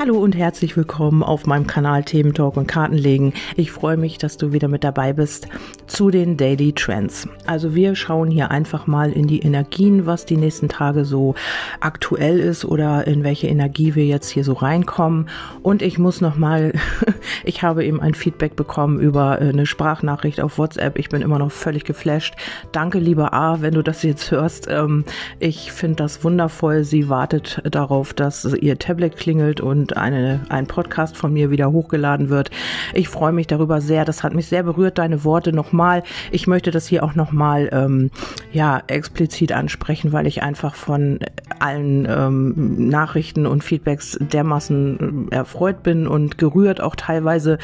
[0.00, 3.34] Hallo und herzlich willkommen auf meinem Kanal Themen Talk und Kartenlegen.
[3.56, 5.46] Ich freue mich, dass du wieder mit dabei bist
[5.86, 7.28] zu den Daily Trends.
[7.44, 11.34] Also wir schauen hier einfach mal in die Energien, was die nächsten Tage so
[11.80, 15.28] aktuell ist oder in welche Energie wir jetzt hier so reinkommen.
[15.62, 16.72] Und ich muss noch mal,
[17.44, 20.98] ich habe eben ein Feedback bekommen über äh, eine Sprachnachricht auf WhatsApp.
[20.98, 22.36] Ich bin immer noch völlig geflasht.
[22.72, 24.66] Danke, lieber A, wenn du das jetzt hörst.
[24.70, 25.04] Ähm,
[25.40, 26.84] ich finde das wundervoll.
[26.84, 32.28] Sie wartet darauf, dass ihr Tablet klingelt und eine, ein Podcast von mir wieder hochgeladen
[32.28, 32.50] wird.
[32.94, 34.04] Ich freue mich darüber sehr.
[34.04, 36.02] Das hat mich sehr berührt, deine Worte nochmal.
[36.30, 38.10] Ich möchte das hier auch nochmal ähm,
[38.52, 41.20] ja, explizit ansprechen, weil ich einfach von
[41.58, 47.58] allen ähm, Nachrichten und Feedbacks dermaßen äh, erfreut bin und gerührt auch teilweise.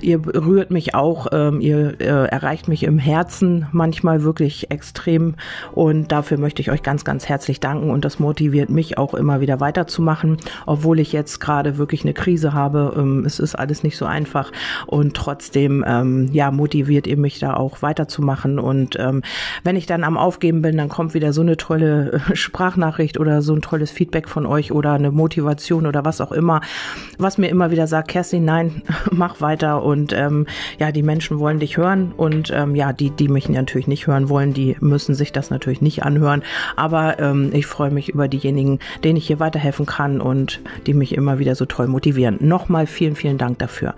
[0.00, 5.34] Ihr berührt mich auch, ähm, ihr äh, erreicht mich im Herzen manchmal wirklich extrem
[5.72, 9.40] und dafür möchte ich euch ganz, ganz herzlich danken und das motiviert mich auch immer
[9.40, 12.94] wieder weiterzumachen, obwohl ich jetzt gerade gerade wirklich eine Krise habe.
[12.96, 14.50] Ähm, es ist alles nicht so einfach
[14.86, 18.58] und trotzdem ähm, ja motiviert ihr mich da auch weiterzumachen.
[18.58, 19.22] Und ähm,
[19.64, 23.42] wenn ich dann am Aufgeben bin, dann kommt wieder so eine tolle äh, Sprachnachricht oder
[23.42, 26.60] so ein tolles Feedback von euch oder eine Motivation oder was auch immer,
[27.18, 30.46] was mir immer wieder sagt, Kerstin, nein, mach weiter und ähm,
[30.78, 34.28] ja, die Menschen wollen dich hören und ähm, ja, die, die mich natürlich nicht hören
[34.28, 36.42] wollen, die müssen sich das natürlich nicht anhören.
[36.76, 41.14] Aber ähm, ich freue mich über diejenigen, denen ich hier weiterhelfen kann und die mich
[41.18, 42.38] immer wieder so toll motivieren.
[42.40, 43.94] Nochmal vielen, vielen Dank dafür.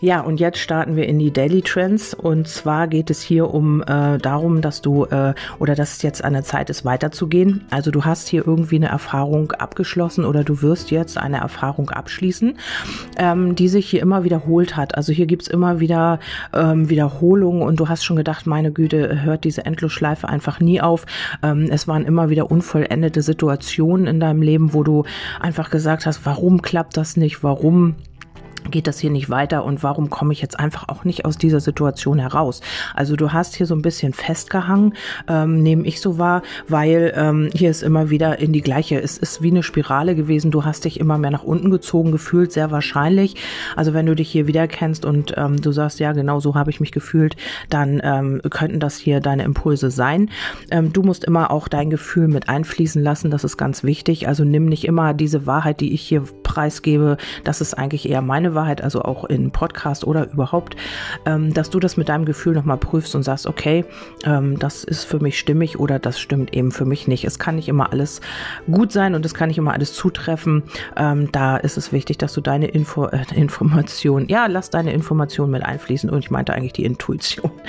[0.00, 3.82] Ja, und jetzt starten wir in die Daily Trends und zwar geht es hier um
[3.82, 7.66] äh, darum, dass du äh, oder dass es jetzt an der Zeit ist, weiterzugehen.
[7.70, 12.56] Also du hast hier irgendwie eine Erfahrung abgeschlossen oder du wirst jetzt eine Erfahrung abschließen,
[13.16, 14.94] ähm, die sich hier immer wiederholt hat.
[14.94, 16.20] Also hier gibt's immer wieder
[16.54, 21.06] ähm, Wiederholungen und du hast schon gedacht, meine Güte, hört diese Endlosschleife einfach nie auf.
[21.42, 25.04] Ähm, es waren immer wieder unvollendete Situationen in deinem Leben, wo du
[25.40, 27.94] einfach gesagt hast, warum klappt klappt das nicht, warum
[28.70, 31.60] geht das hier nicht weiter und warum komme ich jetzt einfach auch nicht aus dieser
[31.60, 32.60] Situation heraus?
[32.94, 34.94] Also du hast hier so ein bisschen festgehangen,
[35.28, 39.18] ähm, nehme ich so wahr, weil ähm, hier ist immer wieder in die gleiche, es
[39.18, 42.70] ist wie eine Spirale gewesen, du hast dich immer mehr nach unten gezogen gefühlt, sehr
[42.70, 43.36] wahrscheinlich.
[43.76, 46.70] Also wenn du dich hier wieder kennst und ähm, du sagst, ja genau so habe
[46.70, 47.36] ich mich gefühlt,
[47.70, 50.30] dann ähm, könnten das hier deine Impulse sein.
[50.70, 54.28] Ähm, du musst immer auch dein Gefühl mit einfließen lassen, das ist ganz wichtig.
[54.28, 58.54] Also nimm nicht immer diese Wahrheit, die ich hier preisgebe, das ist eigentlich eher meine
[58.56, 60.74] Wahrheit, also auch in Podcast oder überhaupt,
[61.24, 63.84] ähm, dass du das mit deinem Gefühl nochmal prüfst und sagst, okay,
[64.24, 67.24] ähm, das ist für mich stimmig oder das stimmt eben für mich nicht.
[67.24, 68.20] Es kann nicht immer alles
[68.70, 70.64] gut sein und es kann nicht immer alles zutreffen.
[70.96, 75.50] Ähm, da ist es wichtig, dass du deine Info, äh, Information, ja, lass deine Information
[75.50, 77.50] mit einfließen und ich meinte eigentlich die Intuition.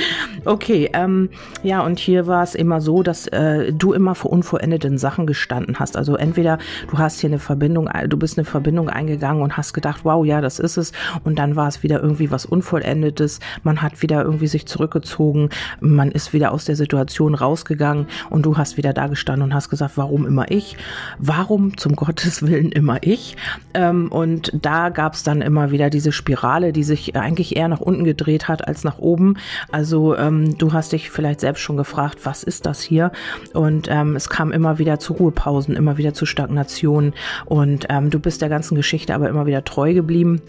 [0.44, 1.30] Okay, ähm,
[1.62, 5.78] ja, und hier war es immer so, dass äh, du immer vor unvollendeten Sachen gestanden
[5.78, 5.96] hast.
[5.96, 6.58] Also entweder
[6.90, 10.26] du hast hier eine Verbindung, du bist eine Verbindung Verbindung eingegangen und hast gedacht, wow,
[10.26, 10.94] ja, das ist es.
[11.26, 13.42] Und dann war es wieder irgendwie was Unvollendetes.
[13.64, 15.50] Man hat wieder irgendwie sich zurückgezogen.
[15.82, 19.70] Man ist wieder aus der Situation rausgegangen und du hast wieder da gestanden und hast
[19.70, 20.78] gesagt, warum immer ich?
[21.20, 23.36] Warum zum Gottes Willen immer ich?
[23.74, 27.82] Ähm, und da gab es dann immer wieder diese Spirale, die sich eigentlich eher nach
[27.82, 29.36] unten gedreht hat als nach oben.
[29.70, 33.12] Also ähm, du hast dich vielleicht selbst schon gefragt, was ist das hier?
[33.54, 37.14] Und ähm, es kam immer wieder zu Ruhepausen, immer wieder zu Stagnationen
[37.46, 40.40] und du bist der ganzen ganzen Geschichte aber immer wieder treu geblieben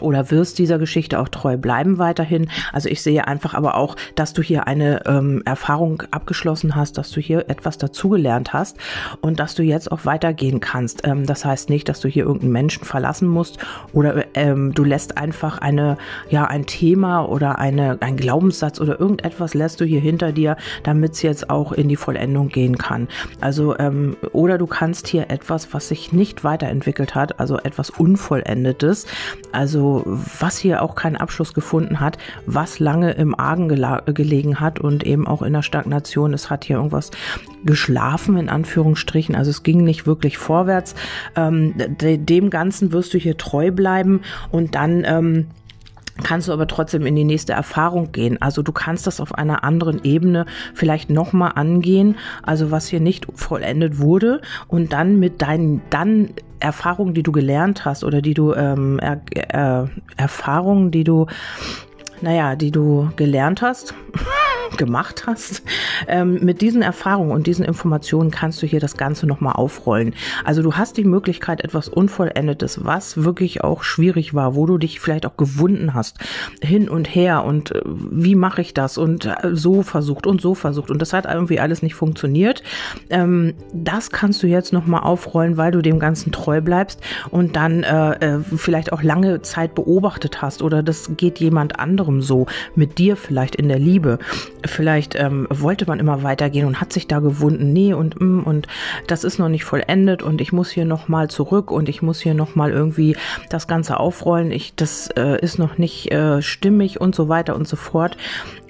[0.00, 2.48] oder wirst dieser Geschichte auch treu bleiben weiterhin.
[2.72, 7.10] Also ich sehe einfach aber auch, dass du hier eine ähm, Erfahrung abgeschlossen hast, dass
[7.10, 8.76] du hier etwas dazugelernt hast
[9.20, 11.06] und dass du jetzt auch weitergehen kannst.
[11.06, 13.58] Ähm, das heißt nicht, dass du hier irgendeinen Menschen verlassen musst
[13.92, 15.96] oder ähm, du lässt einfach eine,
[16.30, 21.12] ja, ein Thema oder eine, ein Glaubenssatz oder irgendetwas lässt du hier hinter dir, damit
[21.12, 23.08] es jetzt auch in die Vollendung gehen kann.
[23.40, 29.06] Also, ähm, oder du kannst hier etwas, was sich nicht weiterentwickelt hat, also etwas Unvollendetes,
[29.52, 35.04] also was hier auch keinen Abschluss gefunden hat, was lange im Argen gelegen hat und
[35.04, 36.34] eben auch in der Stagnation.
[36.34, 37.10] Es hat hier irgendwas
[37.64, 39.34] geschlafen, in Anführungsstrichen.
[39.34, 40.94] Also es ging nicht wirklich vorwärts.
[41.36, 44.20] Ähm, de dem Ganzen wirst du hier treu bleiben
[44.50, 45.46] und dann ähm,
[46.22, 48.40] kannst du aber trotzdem in die nächste Erfahrung gehen.
[48.40, 53.26] Also du kannst das auf einer anderen Ebene vielleicht nochmal angehen, also was hier nicht
[53.34, 56.30] vollendet wurde und dann mit deinen dann
[56.60, 61.26] Erfahrungen, die du gelernt hast oder die du ähm, er, äh, Erfahrungen, die du
[62.20, 63.94] naja, die du gelernt hast.
[64.76, 65.62] Gemacht hast.
[66.06, 70.14] Ähm, mit diesen Erfahrungen und diesen Informationen kannst du hier das Ganze nochmal aufrollen.
[70.44, 75.00] Also du hast die Möglichkeit, etwas Unvollendetes, was wirklich auch schwierig war, wo du dich
[75.00, 76.18] vielleicht auch gewunden hast,
[76.62, 80.54] hin und her und äh, wie mache ich das und äh, so versucht und so
[80.54, 82.62] versucht und das hat irgendwie alles nicht funktioniert.
[83.10, 87.00] Ähm, das kannst du jetzt nochmal aufrollen, weil du dem Ganzen treu bleibst
[87.30, 92.22] und dann äh, äh, vielleicht auch lange Zeit beobachtet hast oder das geht jemand anderem
[92.22, 94.18] so, mit dir vielleicht in der Liebe.
[94.64, 98.66] Vielleicht ähm, wollte man immer weitergehen und hat sich da gewunden, nee und mm, und
[99.06, 102.34] das ist noch nicht vollendet und ich muss hier nochmal zurück und ich muss hier
[102.34, 103.16] nochmal irgendwie
[103.48, 104.50] das Ganze aufrollen.
[104.50, 108.16] Ich, das äh, ist noch nicht äh, stimmig und so weiter und so fort.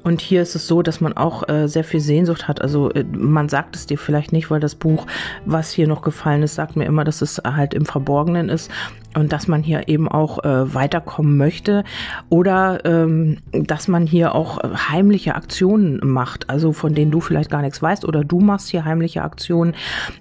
[0.04, 2.62] Und hier ist es so, dass man auch äh, sehr viel Sehnsucht hat.
[2.62, 5.06] Also äh, man sagt es dir vielleicht nicht, weil das Buch,
[5.44, 8.70] was hier noch gefallen ist, sagt mir immer, dass es halt im Verborgenen ist
[9.14, 11.84] und dass man hier eben auch äh, weiterkommen möchte
[12.28, 14.58] oder ähm, dass man hier auch
[14.90, 18.84] heimliche Aktionen macht, also von denen du vielleicht gar nichts weißt oder du machst hier
[18.84, 19.74] heimliche Aktionen,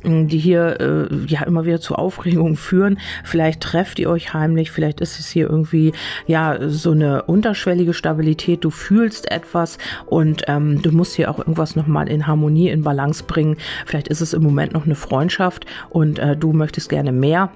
[0.04, 3.00] die hier äh, ja immer wieder zu Aufregung führen.
[3.24, 5.92] Vielleicht trefft ihr euch heimlich, vielleicht ist es hier irgendwie
[6.26, 8.64] ja so eine unterschwellige Stabilität.
[8.64, 13.24] Du fühlst etwas und ähm, du musst hier auch irgendwas nochmal in Harmonie, in Balance
[13.26, 13.58] bringen.
[13.86, 17.52] Vielleicht ist es im Moment noch eine Freundschaft und äh, du möchtest gerne mehr.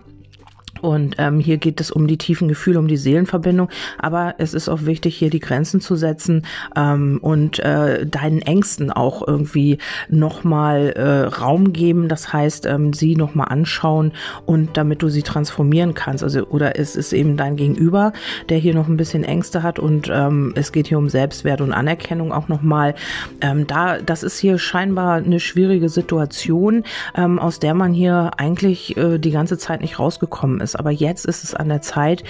[0.81, 3.69] Und ähm, hier geht es um die tiefen Gefühle, um die Seelenverbindung.
[3.97, 6.45] Aber es ist auch wichtig, hier die Grenzen zu setzen
[6.75, 9.77] ähm, und äh, deinen Ängsten auch irgendwie
[10.09, 12.07] nochmal äh, Raum geben.
[12.07, 14.13] Das heißt, ähm, sie nochmal anschauen
[14.45, 16.23] und damit du sie transformieren kannst.
[16.23, 18.13] Also oder es ist eben dein Gegenüber,
[18.49, 21.73] der hier noch ein bisschen Ängste hat und ähm, es geht hier um Selbstwert und
[21.73, 22.95] Anerkennung auch nochmal.
[23.41, 26.83] Ähm, da, das ist hier scheinbar eine schwierige Situation,
[27.15, 30.79] ähm, aus der man hier eigentlich äh, die ganze Zeit nicht rausgekommen ist ist.
[30.79, 32.23] Aber jetzt ist es an der Zeit,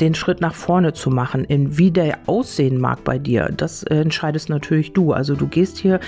[0.00, 1.44] den Schritt nach vorne zu machen.
[1.44, 5.12] In wie der aussehen mag bei dir, das äh, entscheidest natürlich du.
[5.12, 6.00] Also du gehst hier,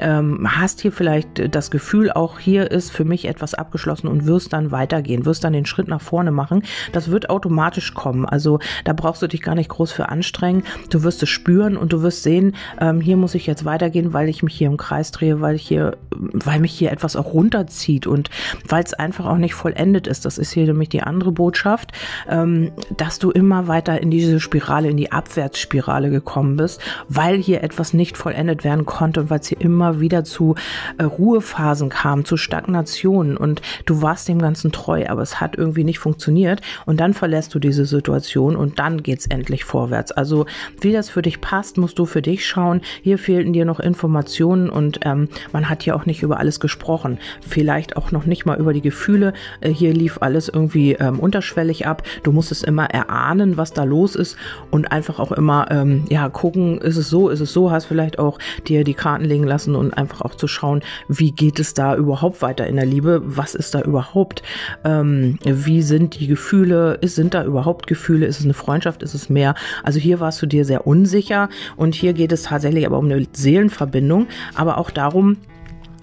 [0.00, 4.52] ähm, hast hier vielleicht das Gefühl, auch hier ist für mich etwas abgeschlossen und wirst
[4.52, 6.62] dann weitergehen, wirst dann den Schritt nach vorne machen.
[6.92, 8.26] Das wird automatisch kommen.
[8.26, 10.64] Also da brauchst du dich gar nicht groß für anstrengen.
[10.90, 14.28] Du wirst es spüren und du wirst sehen, ähm, hier muss ich jetzt weitergehen, weil
[14.28, 18.06] ich mich hier im Kreis drehe, weil ich hier, weil mich hier etwas auch runterzieht
[18.06, 18.30] und
[18.68, 20.24] weil es einfach auch nicht vollendet ist.
[20.24, 21.92] Das ist hier nämlich die andere Botschaft,
[22.28, 27.62] ähm, dass du immer weiter in diese Spirale, in die Abwärtsspirale gekommen bist, weil hier
[27.62, 30.56] etwas nicht vollendet werden konnte und weil es hier immer wieder zu
[30.98, 35.84] äh, Ruhephasen kam, zu Stagnationen und du warst dem Ganzen treu, aber es hat irgendwie
[35.84, 40.10] nicht funktioniert und dann verlässt du diese Situation und dann geht es endlich vorwärts.
[40.10, 40.46] Also
[40.80, 42.80] wie das für dich passt, musst du für dich schauen.
[43.02, 47.18] Hier fehlten dir noch Informationen und ähm, man hat ja auch nicht über alles gesprochen.
[47.46, 49.34] Vielleicht auch noch nicht mal über die Gefühle.
[49.60, 52.04] Äh, hier lief alles irgendwie ähm, unterschwellig ab.
[52.22, 54.36] Du musst es immer erahnen, was da los ist
[54.70, 58.20] und einfach auch immer ähm, ja gucken, ist es so, ist es so, hast vielleicht
[58.20, 58.38] auch
[58.68, 62.42] dir die Karten legen lassen und einfach auch zu schauen, wie geht es da überhaupt
[62.42, 64.42] weiter in der Liebe, was ist da überhaupt,
[64.84, 69.28] ähm, wie sind die Gefühle, sind da überhaupt Gefühle, ist es eine Freundschaft, ist es
[69.28, 69.56] mehr?
[69.82, 73.26] Also hier warst du dir sehr unsicher und hier geht es tatsächlich aber um eine
[73.32, 75.38] Seelenverbindung, aber auch darum,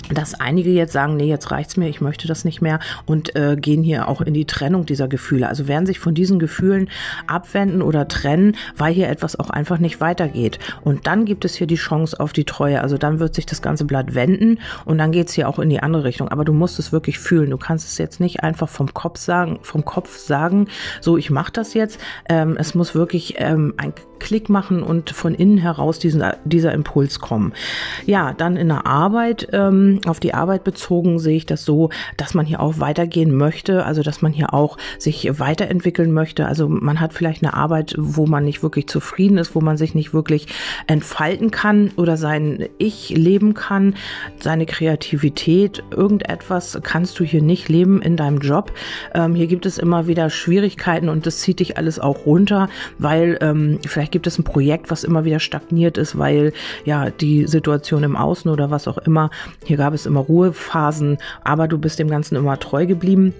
[0.09, 3.55] dass einige jetzt sagen, nee, jetzt reicht's mir, ich möchte das nicht mehr und äh,
[3.55, 5.47] gehen hier auch in die Trennung dieser Gefühle.
[5.47, 6.89] Also werden sich von diesen Gefühlen
[7.27, 10.59] abwenden oder trennen, weil hier etwas auch einfach nicht weitergeht.
[10.83, 12.81] Und dann gibt es hier die Chance auf die Treue.
[12.81, 15.81] Also dann wird sich das ganze Blatt wenden und dann geht's hier auch in die
[15.81, 16.29] andere Richtung.
[16.29, 17.49] Aber du musst es wirklich fühlen.
[17.49, 20.67] Du kannst es jetzt nicht einfach vom Kopf sagen, vom Kopf sagen,
[21.01, 21.99] so ich mache das jetzt.
[22.27, 27.19] Ähm, es muss wirklich ähm, ein Klick machen und von innen heraus diesen, dieser Impuls
[27.19, 27.51] kommen.
[28.05, 29.49] Ja, dann in der Arbeit.
[29.51, 33.85] Ähm, auf die Arbeit bezogen sehe ich das so, dass man hier auch weitergehen möchte,
[33.85, 36.45] also dass man hier auch sich weiterentwickeln möchte.
[36.45, 39.94] Also man hat vielleicht eine Arbeit, wo man nicht wirklich zufrieden ist, wo man sich
[39.94, 40.47] nicht wirklich
[40.87, 43.95] entfalten kann oder sein Ich leben kann,
[44.39, 48.71] seine Kreativität, irgendetwas kannst du hier nicht leben in deinem Job.
[49.13, 53.37] Ähm, hier gibt es immer wieder Schwierigkeiten und das zieht dich alles auch runter, weil
[53.42, 56.53] ähm, vielleicht gibt es ein Projekt, was immer wieder stagniert ist, weil
[56.85, 59.29] ja die Situation im Außen oder was auch immer
[59.65, 63.33] hier gab es immer Ruhephasen, aber du bist dem Ganzen immer treu geblieben.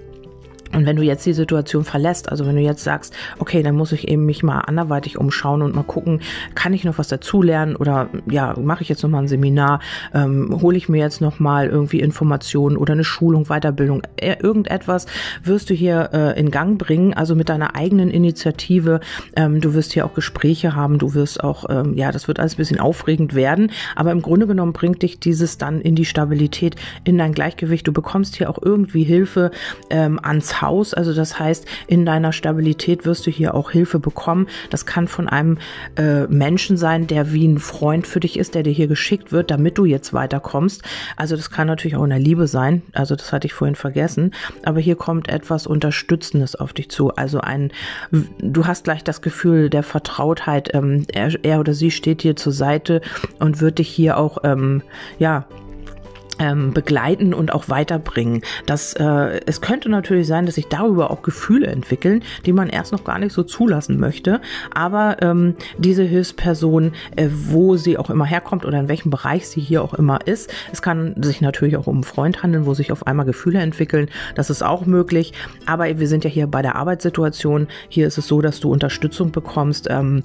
[0.74, 3.92] Und wenn du jetzt die Situation verlässt, also wenn du jetzt sagst, okay, dann muss
[3.92, 6.22] ich eben mich mal anderweitig umschauen und mal gucken,
[6.56, 9.80] kann ich noch was dazulernen oder ja, mache ich jetzt noch mal ein Seminar,
[10.14, 15.06] ähm, hole ich mir jetzt noch mal irgendwie Informationen oder eine Schulung, Weiterbildung, äh, irgendetwas
[15.44, 19.00] wirst du hier äh, in Gang bringen, also mit deiner eigenen Initiative.
[19.36, 22.56] Ähm, du wirst hier auch Gespräche haben, du wirst auch, ähm, ja, das wird alles
[22.56, 26.76] ein bisschen aufregend werden, aber im Grunde genommen bringt dich dieses dann in die Stabilität,
[27.04, 27.88] in dein Gleichgewicht.
[27.88, 29.52] Du bekommst hier auch irgendwie Hilfe
[29.90, 30.94] ähm, ans Haus.
[30.94, 34.48] Also das heißt, in deiner Stabilität wirst du hier auch Hilfe bekommen.
[34.70, 35.58] Das kann von einem
[35.98, 39.52] äh, Menschen sein, der wie ein Freund für dich ist, der dir hier geschickt wird,
[39.52, 40.82] damit du jetzt weiterkommst.
[41.18, 42.82] Also das kann natürlich auch in der Liebe sein.
[42.94, 44.32] Also das hatte ich vorhin vergessen.
[44.64, 47.14] Aber hier kommt etwas Unterstützendes auf dich zu.
[47.16, 47.72] Also ein,
[48.40, 50.74] du hast gleich das Gefühl der Vertrautheit.
[50.74, 53.02] Ähm, er, er oder sie steht dir zur Seite
[53.40, 54.82] und wird dich hier auch, ähm,
[55.20, 55.46] ja,
[56.44, 58.42] ähm, begleiten und auch weiterbringen.
[58.66, 62.92] Das, äh, es könnte natürlich sein, dass sich darüber auch Gefühle entwickeln, die man erst
[62.92, 64.42] noch gar nicht so zulassen möchte.
[64.74, 69.62] Aber ähm, diese Hilfsperson, äh, wo sie auch immer herkommt oder in welchem Bereich sie
[69.62, 72.92] hier auch immer ist, es kann sich natürlich auch um einen Freund handeln, wo sich
[72.92, 74.10] auf einmal Gefühle entwickeln.
[74.36, 75.32] Das ist auch möglich.
[75.66, 77.68] Aber wir sind ja hier bei der Arbeitssituation.
[77.88, 79.88] Hier ist es so, dass du Unterstützung bekommst.
[79.90, 80.24] Ähm,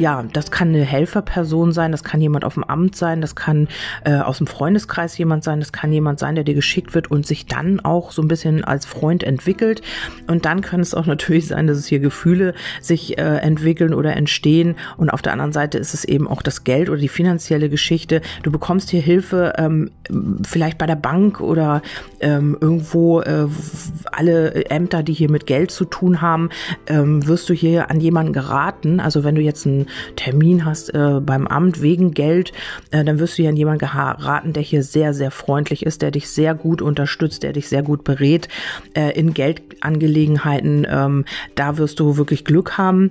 [0.00, 3.68] ja, das kann eine Helferperson sein, das kann jemand auf dem Amt sein, das kann
[4.04, 7.26] äh, aus dem Freundeskreis jemand sein, das kann jemand sein, der dir geschickt wird und
[7.26, 9.82] sich dann auch so ein bisschen als Freund entwickelt.
[10.26, 14.16] Und dann kann es auch natürlich sein, dass es hier Gefühle sich äh, entwickeln oder
[14.16, 14.76] entstehen.
[14.96, 18.22] Und auf der anderen Seite ist es eben auch das Geld oder die finanzielle Geschichte.
[18.42, 19.90] Du bekommst hier Hilfe, ähm,
[20.46, 21.82] vielleicht bei der Bank oder
[22.20, 23.46] ähm, irgendwo äh,
[24.12, 26.48] alle Ämter, die hier mit Geld zu tun haben,
[26.86, 29.00] ähm, wirst du hier an jemanden geraten.
[29.00, 32.52] Also wenn du jetzt einen Termin hast äh, beim Amt wegen Geld,
[32.90, 36.10] äh, dann wirst du ja an jemanden geraten, der hier sehr, sehr freundlich ist, der
[36.10, 38.48] dich sehr gut unterstützt, der dich sehr gut berät
[38.94, 40.86] äh, in Geldangelegenheiten.
[40.88, 43.10] Ähm, da wirst du wirklich Glück haben.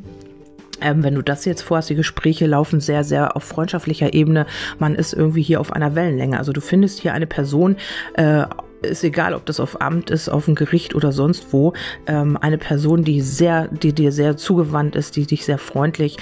[0.82, 4.46] Ähm, wenn du das jetzt vorhast, die Gespräche laufen sehr, sehr auf freundschaftlicher Ebene.
[4.78, 6.38] Man ist irgendwie hier auf einer Wellenlänge.
[6.38, 7.76] Also du findest hier eine Person,
[8.14, 8.46] äh,
[8.82, 11.74] ist egal, ob das auf Amt ist, auf dem Gericht oder sonst wo,
[12.08, 16.18] ähm, eine Person, die sehr, die dir sehr zugewandt ist, die dich sehr freundlich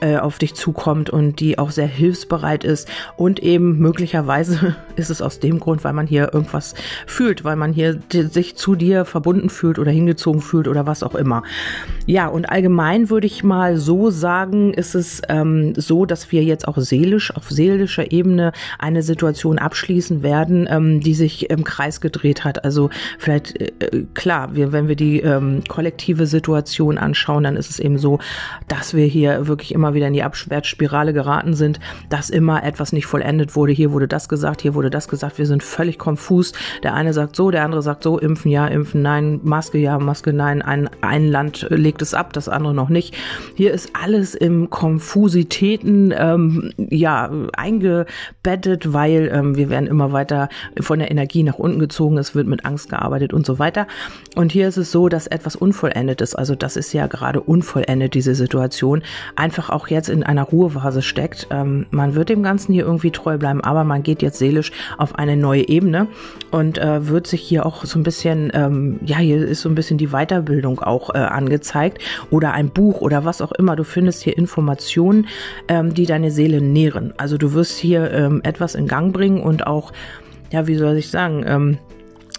[0.00, 5.22] äh, auf dich zukommt und die auch sehr hilfsbereit ist und eben möglicherweise ist es
[5.22, 6.74] aus dem Grund, weil man hier irgendwas
[7.06, 11.14] fühlt, weil man hier sich zu dir verbunden fühlt oder hingezogen fühlt oder was auch
[11.14, 11.42] immer.
[12.06, 16.68] Ja, und allgemein würde ich mal so sagen, ist es ähm, so, dass wir jetzt
[16.68, 22.44] auch seelisch, auf seelischer Ebene eine Situation abschließen werden, ähm, die sich im Kreis gedreht
[22.44, 22.64] hat.
[22.64, 27.78] Also vielleicht, äh, klar, wir, wenn wir die ähm, kollektive Situation anschauen, dann ist es
[27.78, 28.18] eben so,
[28.68, 33.06] dass wir hier wirklich immer wieder in die Abwärtsspirale geraten sind, dass immer etwas nicht
[33.06, 33.72] vollendet wurde.
[33.72, 36.52] Hier wurde das gesagt, hier wurde wurde das gesagt, wir sind völlig konfus.
[36.84, 40.32] Der eine sagt so, der andere sagt so, impfen ja, impfen nein, Maske ja, Maske
[40.32, 40.62] nein.
[40.62, 43.16] Ein, ein Land legt es ab, das andere noch nicht.
[43.56, 51.00] Hier ist alles im Konfusitäten ähm, ja eingebettet, weil ähm, wir werden immer weiter von
[51.00, 53.88] der Energie nach unten gezogen, es wird mit Angst gearbeitet und so weiter.
[54.36, 56.36] Und hier ist es so, dass etwas unvollendet ist.
[56.36, 59.02] Also das ist ja gerade unvollendet, diese Situation.
[59.34, 61.48] Einfach auch jetzt in einer Ruhephase steckt.
[61.50, 65.16] Ähm, man wird dem Ganzen hier irgendwie treu bleiben, aber man geht jetzt seelisch auf
[65.16, 66.08] eine neue Ebene
[66.50, 69.74] und äh, wird sich hier auch so ein bisschen, ähm, ja, hier ist so ein
[69.74, 73.76] bisschen die Weiterbildung auch äh, angezeigt oder ein Buch oder was auch immer.
[73.76, 75.26] Du findest hier Informationen,
[75.68, 77.12] ähm, die deine Seele nähren.
[77.18, 79.92] Also du wirst hier ähm, etwas in Gang bringen und auch,
[80.50, 81.78] ja, wie soll ich sagen, ähm,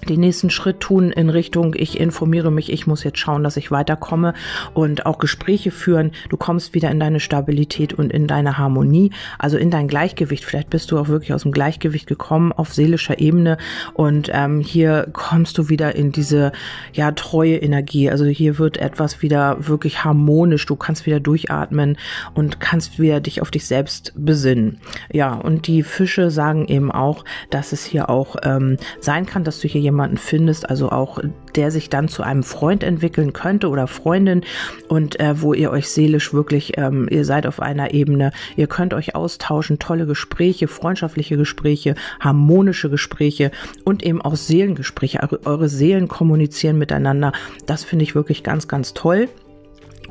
[0.08, 3.72] den nächsten Schritt tun in Richtung, ich informiere mich, ich muss jetzt schauen, dass ich
[3.72, 4.34] weiterkomme
[4.74, 6.12] und auch Gespräche führen.
[6.30, 10.44] Du kommst wieder in deine Stabilität und in deine Harmonie, also in dein Gleichgewicht.
[10.44, 13.58] Vielleicht bist du auch wirklich aus dem Gleichgewicht gekommen auf seelischer Ebene
[13.94, 16.52] und ähm, hier kommst du wieder in diese
[16.94, 18.10] ja treue Energie.
[18.10, 20.66] Also hier wird etwas wieder wirklich harmonisch.
[20.66, 21.98] Du kannst wieder durchatmen
[22.34, 24.80] und kannst wieder dich auf dich selbst besinnen.
[25.12, 29.60] Ja, und die Fische sagen eben auch, dass es hier auch ähm, sein kann, dass
[29.60, 31.18] du hier jemanden findest, also auch
[31.56, 34.42] der sich dann zu einem Freund entwickeln könnte oder Freundin
[34.88, 38.94] und äh, wo ihr euch seelisch wirklich, ähm, ihr seid auf einer Ebene, ihr könnt
[38.94, 43.50] euch austauschen, tolle Gespräche, freundschaftliche Gespräche, harmonische Gespräche
[43.86, 47.32] und eben auch Seelengespräche, eure Seelen kommunizieren miteinander.
[47.66, 49.28] Das finde ich wirklich ganz, ganz toll.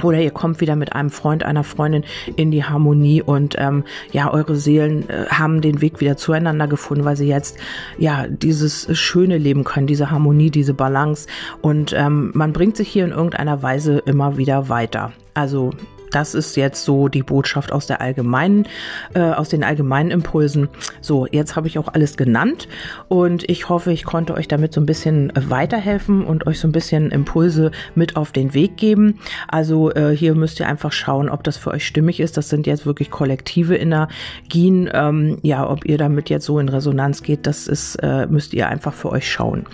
[0.03, 2.05] Oder ihr kommt wieder mit einem Freund, einer Freundin
[2.37, 7.05] in die Harmonie und ähm, ja, eure Seelen äh, haben den Weg wieder zueinander gefunden,
[7.05, 7.57] weil sie jetzt
[7.99, 11.29] ja dieses Schöne leben können, diese Harmonie, diese Balance
[11.62, 15.12] und ähm, man bringt sich hier in irgendeiner Weise immer wieder weiter.
[15.35, 15.73] Also
[16.11, 18.67] das ist jetzt so die Botschaft aus der allgemeinen,
[19.15, 20.69] äh, aus den allgemeinen Impulsen.
[21.01, 22.69] So, jetzt habe ich auch alles genannt
[23.09, 26.73] und ich hoffe, ich konnte euch damit so ein bisschen weiterhelfen und euch so ein
[26.73, 29.19] bisschen Impulse mit auf den Weg geben.
[29.49, 32.37] Also äh, hier müsst ihr einfach schauen, ob das für euch stimmig ist.
[32.37, 34.91] Das sind jetzt wirklich kollektive Energien.
[34.93, 38.69] Ähm, ja, ob ihr damit jetzt so in Resonanz geht, das ist, äh, müsst ihr
[38.69, 39.67] einfach für euch schauen.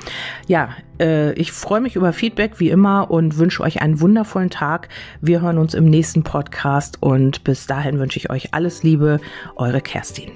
[0.47, 0.71] Ja,
[1.01, 4.89] äh, ich freue mich über Feedback wie immer und wünsche euch einen wundervollen Tag.
[5.21, 9.21] Wir hören uns im nächsten Podcast und bis dahin wünsche ich euch alles Liebe,
[9.57, 10.31] eure Kerstin.